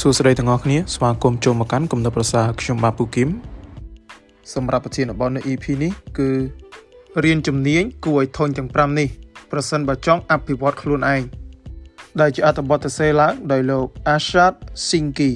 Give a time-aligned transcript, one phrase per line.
[0.00, 3.28] សួស្តីទាំងអស់គ្នាស្វាគមន៍ចូលមកកាន់គំនិតប្រសាខ្ញុំបាទពូគឹម
[4.54, 6.30] សម្រាប់ប្រធានបទនៅ EP នេះគឺ
[7.24, 9.08] រៀនជំនាញគួរឲ្យធន់ទាំង5នេះ
[9.50, 11.22] ប្រសិនបើចង់អភិវឌ្ឍខ្លួនឯង
[12.20, 14.54] ដែលជាអត្ថបទសរសេរឡើងដោយលោក Ashad
[14.88, 15.30] Sinki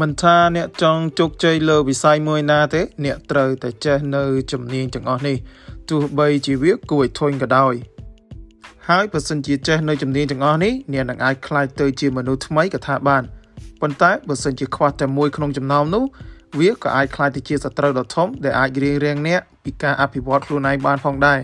[0.00, 5.36] មិនថាអ្នកចង់ជោគជ័យលើវិស័យមួយណាទេ អ្នកត្រូវតែចេះនៅជំនាញទាំងអស់នេះ
[5.88, 7.74] ទោះបីជាវាគួរឲ្យធន់ក៏ដោយ
[8.90, 13.22] ហើយបើសិនជាចេះនៅជំនាញទាំងអស់នេះអ្នកនឹងអាចក្លាយទៅជាមនុស្សថ្មីក៏ថាបាន
[13.80, 16.04] ប៉ុន្តែបើសិនជាខ្វះតែមួយក្នុងចំណោមនោះ
[16.58, 21.40] វាក៏អាចក្លាយទៅជាសត្រូវដ៏ធំដែលអាចរៀងរាំងអ្នកពីការអភិវឌ្ឍខ្លួនឯងបានផងដែរ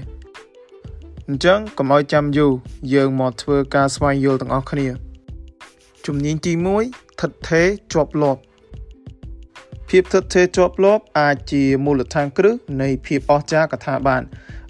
[1.28, 2.52] អញ្ចឹងកុំឲ្យចាំយូរ
[2.94, 4.88] យើងមកធ្វើការស្វែងយល់ទាំងអស់គ្នា
[6.06, 6.52] ជំនាញទី
[6.86, 8.40] 1ថិតថេរជាប់លាប់
[9.88, 14.22] ភាពថិតថេរជាប់លាប់អាចជាមូលដ្ឋានគ្រឹះនៃភាពអស្ចារ្យកថាបាន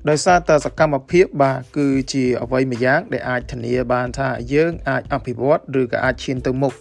[0.08, 6.74] ដោយសារតែសកម្មភាពបាទគឺជាអ្វីមួយយ៉ាងដែលអាចធានាបានថាយើងអាចអភិវឌ្ឍឬក៏អាចឈានទៅមុខ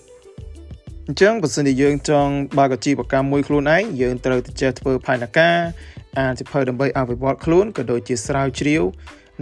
[1.08, 5.58] អញ្ចឹងបើសិនជាយើងចង់បើកអាជីវកម្មមួយខ្លួនឯងយើងត្រូវតែចេះធ្វើផែនការ
[6.20, 8.84] អានសិភៅដើម្បីអភិវឌ្ឍខ្លួនក៏ដូចជាស្រាវជ្រាវ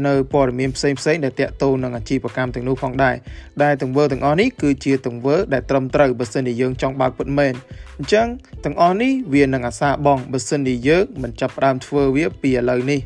[0.08, 3.16] នៅព័ត៌មានផ្សេងផ្សេងដែលតាក់ទងនឹងអាជីវកម្មទាំងនោះផងដែរ
[3.64, 7.54] ដែលទង្វើទាំងអស់នេះគឺជាទង្វើដែលត្រឹមត្រូវបើសិនជាយើងចង់បើកពិតមែន
[7.98, 8.28] អញ្ចឹង
[8.66, 13.02] ទាំងអស់នេះវានឹងអាសាបងបើសិនជាយើងមិនចាប់ផ្ដើមធ្វើវាពីឥឡូវនេះ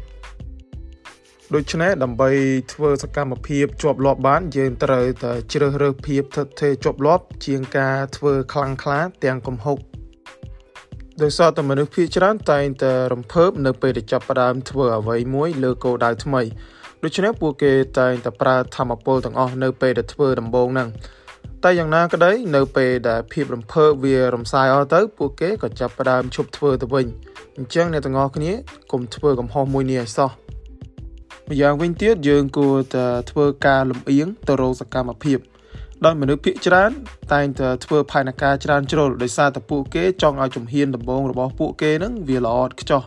[1.56, 2.30] ដូច្នេះដើម្បី
[2.74, 9.78] ធ្វើសកម្មភាពជាប់លាប់បានយើងត្រូវតែជ្រើសរើសភាពថិតថេរជាប់លាប់ជាងការធ្វើខ្លាំងក្លាទាំងកំហុក
[11.22, 16.42] ដោយសារតែមនុស្សភាគច្រើនតែងតែរំភើបនៅពេលដែលចាប់ផ្ដើមធ្វើអ្វីមួយលើគោលដៅថ្មី
[17.04, 20.90] ដូច្នេះពួកគេតែងតែប្រើធម្មពលទាំងអស់នៅពេលដែលធ្វើដំបូងហ្នឹង
[21.64, 27.06] តែយ៉ាងណាក្តីនៅពេលដែលភាពរំភើបវារំសាយអស់ទៅពួកគេក៏ចាប់ផ្ដើមឈប់ធ្វើទៅវិញ
[27.58, 28.52] អញ្ចឹងអ្នកទាំងអស់គ្នា
[28.92, 30.32] កុំធ្វើកំហុសមួយនេះឲ្យសោះ
[31.52, 35.40] ម្យ៉ាងវិញទៀតយើងគួរតែធ្វើការលំអៀងទៅរកសកម្មភាព
[36.06, 36.92] ដោយមនុស្សភាគច្រើន
[37.34, 43.04] តែងតែធ្វើផែនការច្រើនជ្រុលដោយសារតែពួកគេចង់ឲ្យជំហានដំបូងរបស់ពួកគេនឹងវាល្អឥតខ្ចោះ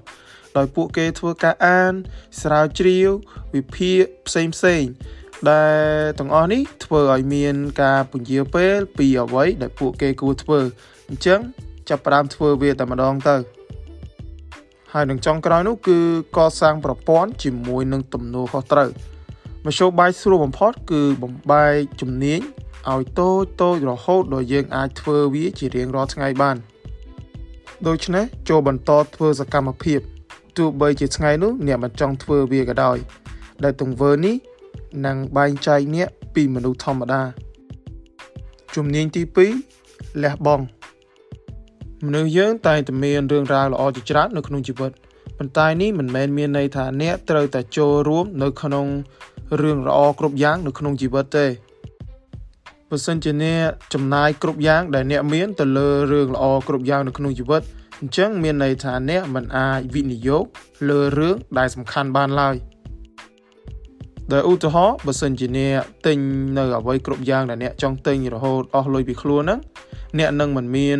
[0.56, 1.92] ដោយពួកគេធ្វើការអាន
[2.42, 3.08] ស្រាវជ្រាវ
[3.54, 4.82] វិភាគផ្សេងផ្សេង
[5.50, 10.60] ដែលទាំងអស់នេះធ្វើឲ្យមានការពន្យាពេលពីអ្វីដែលពួកគេគួរធ្វើ
[11.08, 11.40] អញ្ចឹង
[11.88, 13.36] ចាប់ផ្ដើមធ្វើវាតែម្ដងទៅ
[14.96, 15.98] ហើយនឹងចុងក្រោយនោះគឺ
[16.36, 18.88] កសាងប្រព័ន្ធជាមួយនឹងទំនួលខុសត្រូវ
[19.64, 22.40] មធ្យោបាយស្រួលបំផុតគឺបំបែកជំនាញ
[22.92, 26.56] ឲ្យតូចតូចរហូតដល់យើងអាចធ្វើវាជារៀងរាល់ថ្ងៃបាន
[27.86, 30.00] ដូច្នេះចូលបន្តធ្វើសកម្មភាព
[30.56, 32.98] ទោះបីជាថ្ងៃនោះអ្នកមិនចង់ធ្វើវាក៏ដោយ
[33.64, 34.36] ដែលទង្វើនេះ
[35.06, 37.22] នឹងបែងចែកអ្នកពីមនុស្សធម្មតា
[38.74, 39.22] ជំនាញទី
[39.74, 40.64] 2លះបង់
[42.06, 44.92] មនុស្សយើងតែងតែមានរឿងរ៉ាវល្អជាច្រើននៅក្នុងជីវិត
[45.38, 48.86] ប៉ុន្តែនេះមិនមែនមានន័យថាអ្នកត្រូវតែចូលរួមនៅក្នុង
[49.60, 51.46] រឿងល្អគ្រប់យ៉ាងនៅក្នុងជីវិតទេ
[52.88, 57.62] បើសិនជាអ្នកចំណាយគ្រប់យ៉ាងដែលអ្នកមានទៅលើរឿងល្អគ្រប់យ៉ាងនៅក្នុងជីវិត
[58.00, 60.44] អញ្ចឹងមានន័យថាអ្នកមិនអាចវិនិយោគ
[60.88, 62.56] លើរឿងដែលសំខាន់បានឡើយ
[64.32, 66.18] ដោយឧទាហរណ៍បើសិនជាអ្នកទិញ
[66.56, 69.60] នៅអ្វីគ្រប់យ៉ាងដែលអ្នកចង់ទិញរហូតអស់លុយពីខ្លួនហ្នឹង
[70.18, 70.98] អ្នកនឹងមិនមាន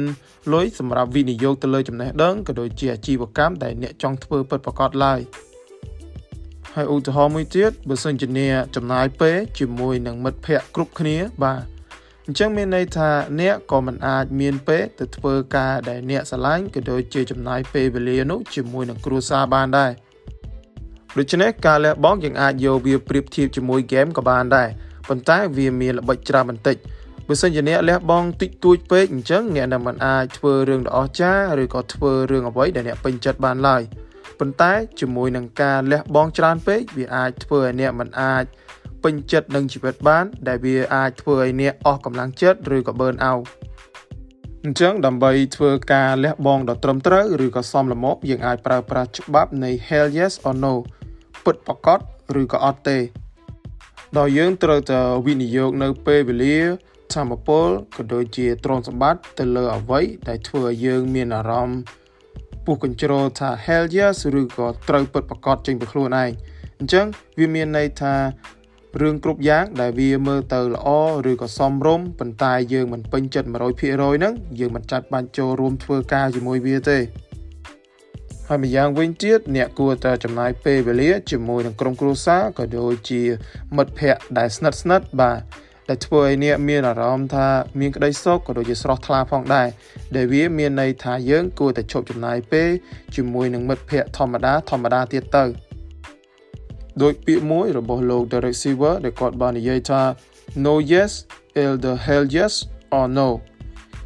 [0.53, 5.21] លុយសម្រាប់វិនិយោគទៅលើចំណេះដឹងក៏ដូចជាអាជីវកម្មដែលអ្នកចង់ធ្វើពិតប្រាកដឡើយ
[6.75, 11.63] ហើយឧទាហរណ៍មួយទៀតបើសិនជាអ្នកចំណាយពេលជាមួយនឹងមិត្តភ័ក្តិគ្រប់គ្នាបាទ
[12.27, 13.11] អញ្ចឹងមានន័យថា
[13.41, 19.91] អ្នកក៏មិនអាចមានពេលទៅធ្វើការដែលអ្នកស្រឡាញ់ក៏ដូចជាចំណាយពេលវេលានោះជាមួយនឹងគ្រួសារបានដែរ
[21.19, 24.69] ដូច្នេះការលះបង់យើងអាចយកវាប្រៀបធៀបជាមួយហ្គេមក៏បានដែរ
[25.09, 26.77] ប៉ុន្តែវាមានល្បិចច្រើនបន្តិច
[27.29, 33.83] បើសិនជាអ្នកលះបង់តិចតួចពេកអញ្ចឹងអ្នកនឹងមិនអាចធ្វើរឿងដ៏អស្ចារ្យឬក៏ធ្វើរឿងអ្វីដែលអ្នកពេញចិត្តបានឡើយ
[34.39, 38.45] ប៉ុន្តែជាមួយនឹងការលះបង់ច្រើនពេកវាអាចធ្វើឲ្យអ្នកមិនអាច
[39.03, 43.45] ពេញចិត្តនឹងជីវិតបាន ដែលវាអាចធ្វើឲ្យអ្នកអស់កម្លាំងចិត្តឬក៏ burn out
[44.65, 50.75] អញ្ចឹងដើម្បីធ្វើការលះបង់ដ៏ត្រឹមត្រូវឬក៏សមល្មមយើងអាចប្រើប្រាស់ច្បាប់នៃ hell yes or no
[51.45, 51.99] ពិតប្រាកដ
[52.41, 52.99] ឬក៏អត់ទេ
[54.19, 56.59] ដោយយើងត្រូវតែវិនិយោគនៅពេលវេលា
[57.15, 61.79] ធម្មពលក៏ដូចជាទ្រព្យសម្បត្តិទៅលើអ្វីដែលធ្វើឲ្យយើងមានអារម្មណ៍
[62.65, 66.31] ពុះកញ្ជ្រោលថា hell yes ឬក៏ត្រូវពិតប្រាកដចេញពីខ្លួនឯង
[66.79, 67.07] អញ្ចឹង
[67.39, 68.15] វាមានន័យថា
[69.01, 70.89] រឿងគ្រប់យ៉ាងដែលវាមើលទៅល្អ
[71.31, 76.99] ឬក៏សមរម្យប៉ុន្តែយើងមិនពេញចិត្ត100%ហ្នឹងយើងមិនចាត់បាច់ចូលរួមធ្វើការជាមួយវាទេ
[78.49, 83.23] ហើយម្យ៉ាងវិញទៀតអ្នកគួរតែចំណាយពេលវេលាជាមួយនឹងក្រុមគ្រួសារក៏ដូចជា
[83.77, 85.41] មិត្តភ័ក្តិដែលស្និទ្ធស្និទ្ធបាទ
[85.89, 87.49] ដែលធ្វើឲ្យអ្នកមានអារម្មណ៍ថា
[87.81, 89.69] មានក្តីសុខក៏ដូចជាស្រស់ថ្លាផងដែរ
[90.17, 92.71] ដែលវាមានន័យថាយើងគួរតែឈប់ចំណាយពេល
[93.15, 95.45] ជាមួយនឹងមិត្តភ័ក្តិធម្មតាធម្មតាទៀតទៅ
[97.03, 100.03] ដោយពាក្យមួយរបស់លោក Derek Siever ដែលគាត់បាននិយាយថា
[100.67, 101.13] no yes
[101.63, 102.55] is the hell yes
[102.99, 103.29] or no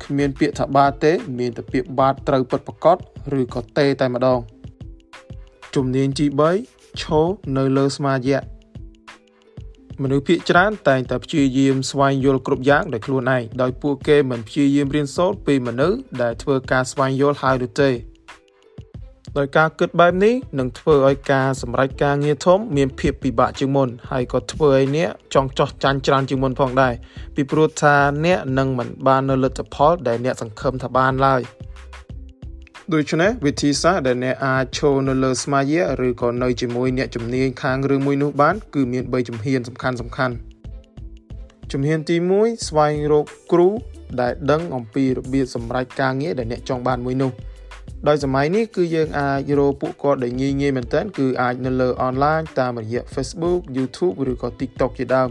[0.04, 2.96] គ្មានពាក្យថាបាទទេ មានតែពាក្យបាទត្រូវពិតប្រាកដ
[3.38, 4.38] ឬក៏ទេតែម្ដង
[5.74, 6.26] ជំនាញទី
[6.64, 8.38] 3ឈរនៅលើស្មារតី
[10.02, 17.90] មនុស្សភាគច្រើនតែងតែព្យាយាមស្វែងយល់គ្រប់យ៉ាងដោយខ្លួនឯងដោយពួកគេមិនព្យាយាមរៀនសូត្រពីមនុស្សដែលធ្វើការស្វែងយល់ហើយនោះទេ
[19.36, 26.94] ដោយការគិតបែបនេះនឹងធ្វើឲ្យការសម្រេចការងារធំមានភាពពិបាកជាងមុនហើយក៏ធ្វើឲ្យអ្នកចង់ចោះចាញ់ច្រើនជាងមុនផងដែរ
[27.34, 27.94] ពីព្រោះថា
[28.24, 31.42] អ្នកនឹងមិនបាននៅលទ្ធផលដែលអ្នកសង្ឃឹមថាបានឡើយ
[32.94, 40.34] ដូច្នេះវិធីសាស្ត្រដែលអ្នកអាចឈរនៅលើស្មារតីឬក៏នៅជាមួយអ្នកជំនាញខាងរឿងមួយនោះបាន គឺមាន3ជំហានសំខាន់សំខាន់
[41.72, 43.68] ជំហានទី1ស្វែងរកគ្រូ
[44.20, 47.30] ដែលដឹងអំពីរបៀបសម្រេចការងារដែលអ្នកចង់បានមួយនោះ
[48.06, 55.30] ដោយសម័យនេះគឺយើងអាចរកពួកគាត់ដែលងាយងាយមែនទែនគឺអាចនៅលើអនឡាញតាមរយៈ Facebook YouTube ឬក៏ TikTok ជាដើម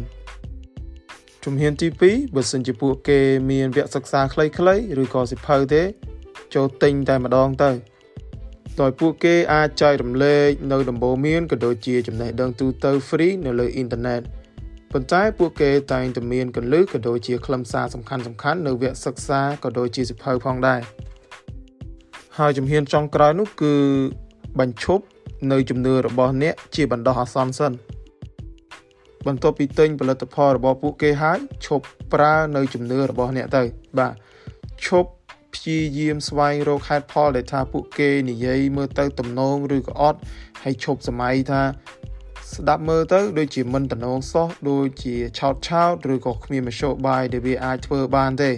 [1.43, 3.19] ជំហានទី2បើសិនជាពួកគេ
[3.51, 5.83] មានវគ្គសិក្សាខ្លីៗឬក៏សិភៅទេ
[6.55, 7.71] ចូលទិញតែម្ដងទៅ
[8.81, 14.21] ដោយពួកគេអាចចែករំលែកនៅដំបូន្មានក៏ដូចជាចំណេះដឹងទូទៅ free នៅលើអ៊ីនធឺណិត
[14.91, 20.81] ប៉ុន្តែពួកគេតែងតែមានកលឹះក៏ដូចជាខ្លឹមសារសំខាន់សំខាន់នៅវគ្គសិក្សាក៏ដូចជាសិភៅផងដែរ
[22.37, 23.73] ហើយជំហានចុងក្រោយនោះគឺ
[24.59, 25.03] បញ្ឈប់
[25.51, 27.73] នៅជំនឿរបស់អ្នកជាបណ្ដោះអាសន្នសិន
[29.27, 33.63] បន្ទាប់ពីទិញផលិតផលរបស់ពួកគេហើយឈប់ប្រើនៅជំនឿរបស់អ្នកទៅ
[33.97, 34.13] បាទ
[34.85, 35.09] ឈប់
[35.53, 40.19] ព្យាយាមស្វែងរកហេតុផលដែលថាពួកគេនិយាយមើលទៅទំនងឬក៏អត់
[40.63, 41.61] ហើយឈប់សម័យថា
[42.53, 48.51] ស្ដាប់មើលទៅដូចជាមិនតំណងសោះដូចជាឆោតឆោតឬក៏គ្មានមធ្យោបាយដែលវាអាចធ្វើបានទេ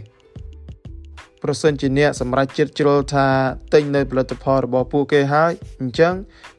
[1.43, 3.27] ប្រសិនជាអ្នកសម្រេចចិត្តជ្រុលថា
[3.73, 5.51] ទិញនៅផលិតផលរបស់ពួកគេហើយ
[5.81, 6.13] អញ្ចឹង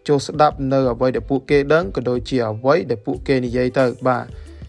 [0.08, 4.24] ចូលស្ដាប់នៅអ្វីដែលពួកគេដឹងក៏ដូចជាអ្វីដែលពួកគេនិយាយទៅបាទ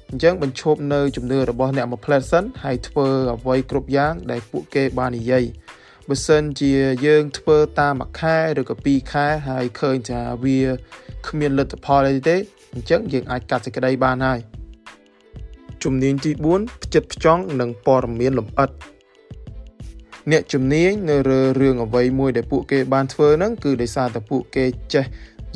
[0.09, 5.43] អញ្ចឹងបញ្ឈប់នៅជំនឿរបស់អ្នកមួយផ្លែតសិនហើយធ្វើអ្វីគ្រប់យ៉ាងដែលពួកគេបាននិយាយ
[6.09, 6.71] បើសិនជា
[7.05, 10.59] យើងធ្វើតាមមួយខែឬក៏ពីរខែហើយឃើញថាវា
[11.27, 12.37] គ្មានលទ្ធផលអីទេ
[12.73, 14.39] អញ្ចឹងយើងអាចកាត់សេចក្តីបានហើយ
[15.83, 18.69] ជំនាញទី4ផ្ចិតផ្ចង់និងព័ត៌មានលម្អិត
[20.30, 24.64] អ្នកជំនាញនៅលើរឿងអ្វីមួយដែលពួកគេបានធ្វើហ្នឹងគឺដោយសារតែពួកគេ
[24.94, 25.04] ចេះ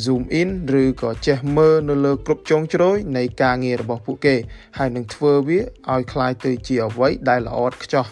[0.04, 0.48] zoom in
[0.82, 4.34] ឬក៏ចេះមើលនៅលើគ្រប់ចុងជ្រោយនៃការងាររបស់ពួកគេ
[4.78, 5.60] ហើយនឹងធ្វើវា
[5.92, 8.06] ឲ្យคล้ายទៅជាអ្វីដែលល្អឥតខ្ចោះ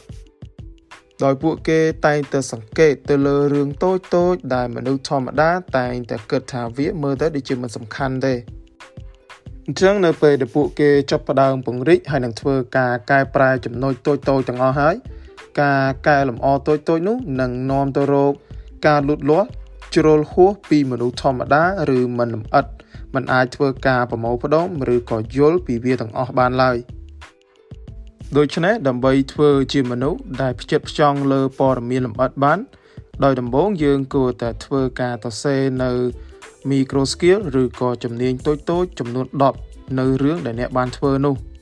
[1.25, 8.35] ដោយពួកគេតែងតែសង្កេតទៅលើរឿងតូចតូចដែលមនុស្សធម្មតាតែងតែគិតថាវាមើលទៅដូចជាមិនសំខាន់ទេ
[9.67, 14.97] អញ្ចឹងនៅពេលដែលពួកគេចាប់ផ្ដើមពង្រីកហើយនឹងធ្វើការកែប្រែចំណុចតូចតូចទាំងអស់ហើយ
[15.62, 18.34] ការកែលម្អតូចៗនោះនឹងនាំទៅរក
[18.88, 19.48] ការលូតលាស់
[19.96, 21.64] ជ្រុលហួសពីមនុស្សធម្មតា
[21.98, 22.66] ឬមិនលម្អិត
[23.14, 26.78] มันអាចធ្វើការប្រមូលផ្ដុំឬក៏យល់ពីវាទាំងអស់បានឡើយ
[28.38, 32.60] ដូច្នេះដើម្បីធ្វើជាមនុស្សដែលផ្ចិតផ្ចង់លើព័ត៌មានលម្អិតបាន
[33.24, 35.92] ដោយដំបូងយើងគួរតែធ្វើការសរសេរនៅ
[36.70, 39.28] micro skill ឬក៏ជំនាញតូចៗចំនួន
[39.64, 41.36] 10នៅរឿងដែលអ្នកបានធ្វើនោះ។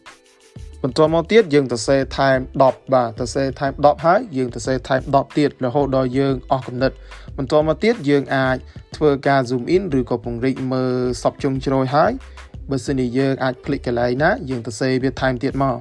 [0.83, 6.97] បន្ទាប់មកទៀតយើងទៅសេថែម10បាទទៅសេថែម10ហើយយើងទៅសេថែម10ទៀតរហូតដល់យើងអស់កំណត់
[7.37, 8.57] បន្ទាប់មកទៀតយើងអាច
[8.97, 12.13] ធ្វើការ zoom in ឬក៏ពង្រីកមើលសពជុំជ្រោយហើយ
[12.71, 15.77] បើសិនជាយើងអាចคลิกកន្លែងណាយើងទៅសេវាថែមទៀតមក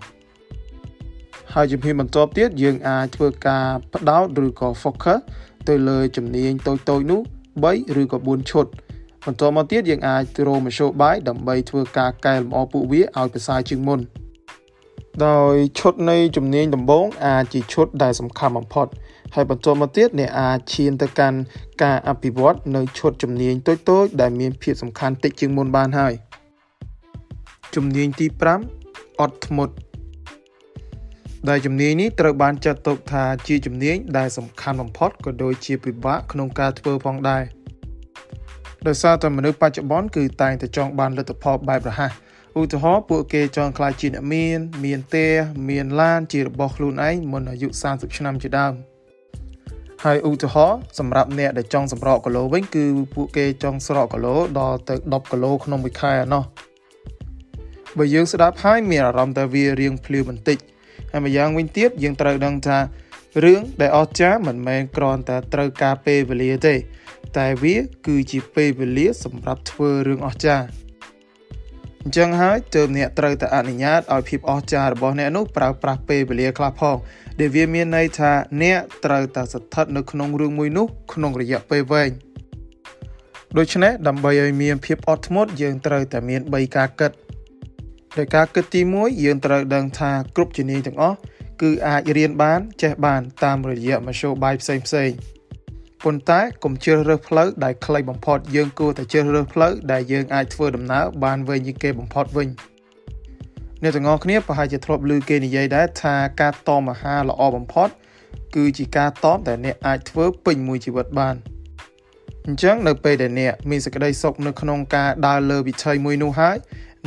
[1.53, 5.19] ហើយជំហានបន្ទាប់ទៀតយើងអាចធ្វើការផ្ដោតឬក៏ focus
[5.67, 7.21] ទៅលើជំនាញតូចតូចនោះ
[7.61, 8.65] 3ឬក៏4ឈុត
[9.25, 13.99] បន្ទាប់មកទៀតយើងអាចរមធ្យោបាយដើម្បីធ្វើការកែលម្អពួកវាឲ្យប្រសើរជាងមុន។
[15.26, 18.86] ដោយឈុតនៃជំនាញដំបូងអាចជាឈុតដែលសំខាន់បំផុត
[19.34, 21.38] ហើយបន្តមកទៀតអ្នកអាចឈានទៅកាន់
[21.82, 26.14] ការអភិវឌ្ឍនៅឈុតជំនាញតូចៗដែលមានភាពសំខាន់តិចជាងមុនបានហើយ
[27.74, 28.26] ជំនាញទី
[28.72, 29.74] 5អត់ធ្មត់
[31.48, 37.42] ដែលជំនាញនេះត្រូវបានចាត់ទុកថាជាជំនាញដែលសំខាន់បំផុតក៏ដូចជាពិបាកក្នុងការធ្វើផងដែរ
[38.86, 42.12] ដោយសារតែមនុស្សបច្ចុប្បន្នគឺតែងតែចង់បានលទ្ធផលបែបរហ័ស
[42.58, 45.32] ឧទាហរណ៍ពួកគេចង់ខ្លាចជាអ្នកមានមានផ្ទះ
[45.68, 48.74] មានឡានជារបស់ខ្លួនឯងមុនអាយុ30ឆ្នាំជាដើម
[50.04, 52.84] ហើយឧទាហរណ៍សម្រាប់អ្នកដែលចង់សម្រកគីឡូវិញគឺ
[53.14, 56.44] ពួកគេចង់ស្រកគីឡូដល់ទៅ10គីឡូក្នុងមួយខែណោះ
[57.98, 60.58] បើយើងស្ដាប់ហើយមានអារម្មណ៍ថាវារៀងភ្លាវបន្តិច
[61.12, 62.78] ហើយម្យ៉ាងវិញទៀតយើងត្រូវដឹងថា
[63.44, 66.74] រឿងដែលអស្ចារ្យមិនមែនគ្រាន់តែត្រូវការពេលវេលាទេ
[67.38, 70.66] តែវាគឺជាពេលវេលាសម្រាប់ធ្វើរឿងអស្ចារ្យ
[72.02, 76.96] អញ្ចឹងហើយទើបអ្នកត្រូវតែអនុញ្ញាតឲ្យភាពអស្ចារ្យរបស់អ្នកនោះប្រើប្រាស់ពេលវេលាខ្លះផង
[77.40, 78.32] ដែលវាមានន័យថា
[78.62, 82.10] អ្នកត្រូវតែស្ថិតនៅក្នុងរឿងមួយនោះក្នុងរយៈពេលវែង
[83.58, 87.12] ដូច្នេះដើម្បីឲ្យមានភាពអត់ធ្មត់យើងត្រូវតែមាន3ការគិត
[88.18, 91.16] ដោយការគិតទី1យើងត្រូវដឹងថាគ្រប់ជំនាញទាំងអស់
[91.62, 95.10] គឺអាចរៀនបានចេះបានតាមរយៈមធ្យោបាយផ្សេងផ្សេង
[96.04, 102.48] ប៉ុន្តែកុំជ្រើសរើសផ្លូវដែលខ្លីបំផុតយើងគួរតែជ្រើសរើសផ្លូវដែលយើងអាចធ្វើដំណើរបានវែងជាងគេបំផុតវិញ
[103.82, 107.88] អ្នកទាំងអស់គ្នាប្រហែលជាធ្លាប់ឮគេនិយាយដែរថាការតមអាហារល្អបំផុត
[108.56, 111.34] គឺជាការតមដែលអ្នកអាចធ្វើពេញមួយជីវិតបាន
[112.46, 116.56] អញ្ចឹងនៅពេលដែលអ្នកមានសេចក្តីសុខនៅក្នុងការដើរលើវិថីមួយនោះហើយ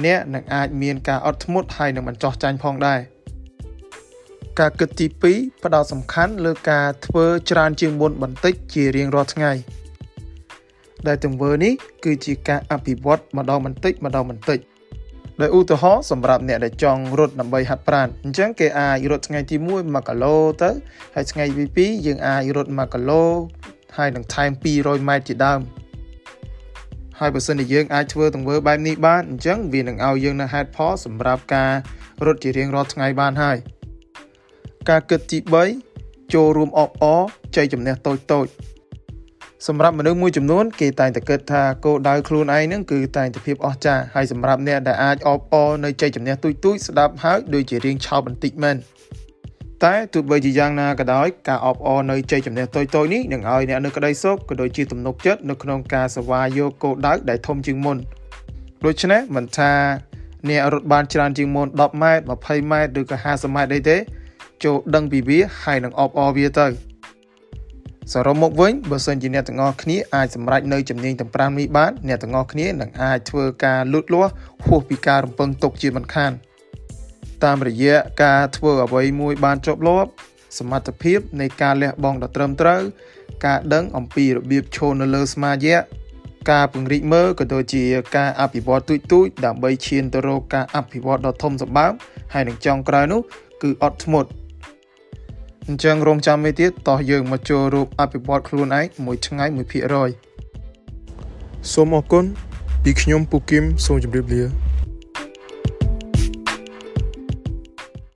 [0.05, 2.99] អ្នកនឹងអាចមានការអត់ធ្មត់ហើយនឹងមិនចោះចាញ់ផងដែរ
[4.59, 5.05] ការគិតទី
[5.35, 9.51] 2ផ្ដោតសំខាន់លើការធ្វើច្រើនជាងមុនបន្តិចជារៀងរាល់ថ្ងៃ
[11.07, 14.59] ដែលទង្វើនេះគឺជាការអភិវឌ្ឍម្ដងបន្តិចម្ដងបន្តិច
[15.41, 20.69] ដោយឧទាហរណ៍សម្រាប់អ្នកដែលចង់រត់ដើម្បីហាត់ប្រាណអញ្ចឹងគេអាចរត់ថ្ងៃទី1 1គីឡូទៅ
[21.15, 21.45] ហើយថ្ងៃ
[21.77, 23.23] ទី2យើងអាចរត់1គីឡូ
[23.97, 25.59] ហើយនឹងថែម200ម៉ែត្រជាដើម
[27.19, 31.71] ហើយបើសិនជាយើងអាចធ្វើទង្វើបែបនេះបានអញ្ចឹងវានឹងឲ្យយើងនៅហេតុផលសម្រាប់ការ
[32.25, 33.57] រត់ជារៀងរាល់ថ្ងៃបានហើយ
[34.89, 35.37] ការគិតទី
[35.85, 37.21] 3ចូលរួមអបអរ
[37.55, 38.47] ចៃជំនះតូចតូច
[39.67, 48.77] សម្រាប់មនុស្សមួយចំនួនគេតែងតែគិតថាគោលដៅខ្លួនឯងហ្នឹងគឺតែងតែភាពអស្ចារ្យហើយសម្រាប់អ្នកដែលអាចអបអរនៅចៃជំនះទូចទូចស្ដាប់ហើយដូចជារៀងឆោតបន្តិចមែន
[49.83, 57.97] តែទោះបីជាយ៉ាងណាក៏ដោយការអបអរនៅជ័យជំនះតូចៗនេះនឹងឲ្យអ្នកនៅក្តីសុខក៏ដូចជាទំនុកចិត្តនៅក្នុងការសវាយកគោលដៅដែលធំជាងមុន
[58.85, 59.71] ដូច្នេះមិនថា
[60.49, 63.97] អ្នករត់បានច្រើនជាងមុន10ម៉ែត្រ20ម៉ែត្រឬក៏50ម៉ែត្រអីទេ
[64.65, 66.67] ចូលដឹងពីវាហើយនឹងអបអរវាទៅ
[68.13, 74.31] សរុបមកវិញបើសិនជាអ្នកទាំងអស់គ្នាអាចសម្រេចនៅជំនាញទាំង5នេះបានអ្នកទាំងអស់គ្នានឹងអាចធ្វើការលូតលាស់
[74.65, 76.33] ហួសពីការរំពឹងទុកជាមិនខាន។
[77.43, 80.09] តាមរយៈការធ្វើអ្វីមួយបានជាប់លាប់
[80.57, 82.81] សមត្ថភាពនៃការលះបង់ដ៏ត្រឹមត្រូវ
[83.45, 85.75] ការដឹងអំពីរបៀបឈរនៅលើស្មារតី
[86.51, 87.83] ការពង្រីកមើលក៏ដូចជា
[88.17, 91.93] ការអភិវឌ្ឍទូចទូចដើម្បីឈានទៅរកការអភិវឌ្ឍដ៏ធំសម្បើម
[92.33, 93.21] ហើយនឹងចុងក្រោយនោះ
[93.63, 94.29] គឺអត់ធ្មត់
[95.67, 99.45] អញ្ចឹងរងចាំមួយទៀតតោះយើងមកចូលរូបអភិវឌ្ឍខ្លួនឯងមួយថ្ងៃ
[100.39, 102.25] 1%សូមអរគុណ
[102.83, 104.62] ពីខ្ញុំពូគឹមសូមជម្រាបលា